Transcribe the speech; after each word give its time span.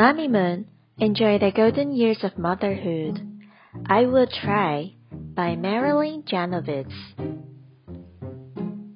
Mamimoon, 0.00 0.64
enjoy 0.96 1.38
the 1.38 1.52
golden 1.54 1.94
years 1.94 2.24
of 2.24 2.38
motherhood. 2.38 3.20
I 3.84 4.06
Will 4.06 4.26
Try 4.26 4.94
by 5.12 5.56
Marilyn 5.56 6.22
Janovitz. 6.22 6.90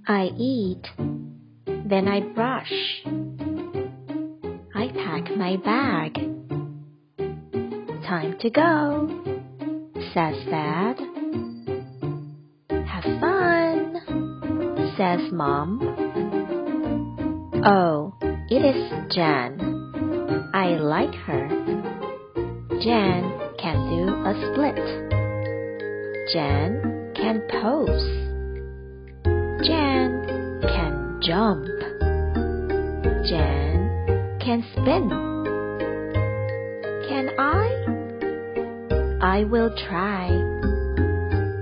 I 0.09 0.30
eat, 0.38 0.80
then 1.67 2.09
I 2.09 2.21
brush. 2.21 2.72
I 4.75 4.88
pack 4.95 5.37
my 5.37 5.59
bag. 5.59 6.14
Time 8.09 8.39
to 8.41 8.48
go, 8.48 9.11
says 10.14 10.36
Dad. 10.48 10.98
Have 12.71 13.21
fun, 13.21 14.95
says 14.96 15.30
Mom. 15.30 15.82
Oh, 17.62 18.14
it 18.48 18.64
is 18.64 19.14
Jan. 19.14 19.73
I 20.52 20.77
like 20.80 21.14
her. 21.27 21.48
Jan 22.82 23.22
can 23.58 23.76
do 23.90 24.08
a 24.25 24.35
split. 24.53 24.76
Jan 26.32 27.12
can 27.14 27.43
pose. 27.50 28.25
Jan 29.66 30.61
can 30.63 31.21
jump. 31.22 31.66
Jan 33.27 34.39
can 34.41 34.64
spin. 34.72 35.08
Can 37.08 37.30
I? 37.38 37.84
I 39.22 39.44
will 39.44 39.70
try. 39.88 40.28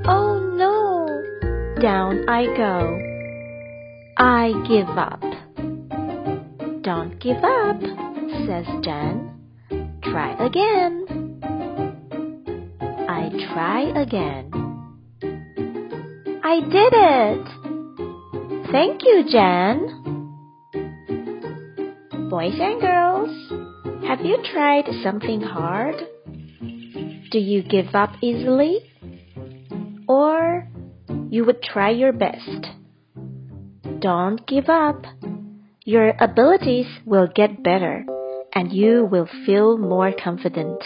Oh 0.06 0.38
no! 0.56 1.80
Down 1.80 2.28
I 2.28 2.46
go. 2.56 2.98
I 4.18 4.52
give 4.68 4.88
up. 4.96 5.31
Don't 6.82 7.18
give 7.20 7.36
up, 7.36 7.80
says 7.80 8.66
Jan. 8.82 9.30
Try 10.02 10.34
again. 10.44 11.38
I 13.08 13.30
try 13.52 13.82
again. 14.02 14.50
I 16.42 16.58
did 16.58 16.92
it! 16.92 17.46
Thank 18.72 19.04
you, 19.04 19.22
Jan. 19.30 19.86
Boys 22.28 22.58
and 22.58 22.80
girls, 22.80 23.30
have 24.08 24.22
you 24.22 24.42
tried 24.52 24.86
something 25.04 25.40
hard? 25.40 25.94
Do 27.30 27.38
you 27.38 27.62
give 27.62 27.94
up 27.94 28.10
easily? 28.20 28.80
Or 30.08 30.66
you 31.30 31.44
would 31.44 31.62
try 31.62 31.90
your 31.90 32.12
best? 32.12 32.66
Don't 34.00 34.44
give 34.48 34.68
up. 34.68 35.04
Your 35.84 36.14
abilities 36.20 36.86
will 37.04 37.26
get 37.26 37.64
better 37.64 38.06
and 38.54 38.72
you 38.72 39.08
will 39.10 39.28
feel 39.44 39.76
more 39.76 40.12
confident. 40.12 40.80